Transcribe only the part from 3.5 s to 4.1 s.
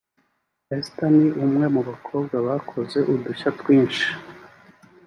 twinshi